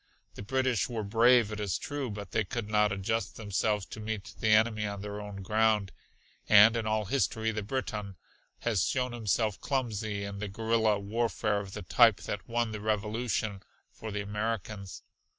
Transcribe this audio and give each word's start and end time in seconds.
The 0.33 0.41
British 0.41 0.89
were 0.89 1.03
brave 1.03 1.51
it 1.51 1.59
is 1.59 1.77
true, 1.77 2.09
but 2.09 2.31
they 2.31 2.43
could 2.43 2.67
not 2.67 2.91
adjust 2.91 3.35
themselves 3.37 3.85
to 3.85 3.99
meet 3.99 4.33
the 4.39 4.47
enemy 4.47 4.87
on 4.87 5.01
their 5.01 5.21
own 5.21 5.43
ground, 5.43 5.91
and 6.49 6.75
in 6.75 6.87
all 6.87 7.05
history 7.05 7.51
the 7.51 7.61
Briton 7.61 8.15
has 8.61 8.83
shown 8.87 9.11
himself 9.11 9.61
clumsy 9.61 10.23
in 10.23 10.39
the 10.39 10.47
guerilla 10.47 10.97
warfare 10.97 11.59
of 11.59 11.73
the 11.73 11.83
type 11.83 12.21
that 12.21 12.49
won 12.49 12.71
the 12.71 12.81
Revolution 12.81 13.61
for 13.91 14.09
the 14.09 14.21
Americans. 14.21 15.03